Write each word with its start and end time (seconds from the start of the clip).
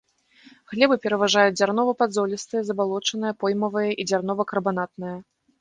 Глебы 0.71 0.95
пераважаюць 1.03 1.51
дзярнова-падзолістыя, 1.59 2.61
забалочаныя, 2.71 3.37
поймавыя 3.45 3.91
і 3.93 4.03
дзярнова-карбанатныя. 4.11 5.17